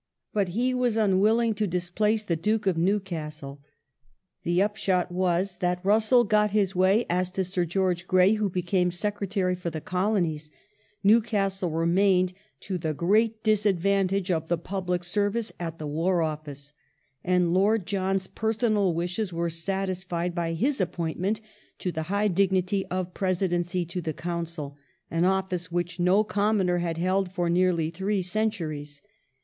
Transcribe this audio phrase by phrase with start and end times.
[0.33, 3.61] But he was unwilling to dis place the Duke of Newcastle.
[4.41, 8.89] The upshot was that Russell got his way as to Sir George Grey, who became
[8.89, 10.49] Secretary for the Colonies;
[11.03, 16.73] Newcastle remained, to the great disadvantage of the public service, at the War Office,
[17.23, 21.41] and Lord John's personal wishes were satisfied by his appointment
[21.77, 24.75] to the high dignity of Presidency to the Council—
[25.11, 29.03] an office which no commoner had held for nearly three centuries.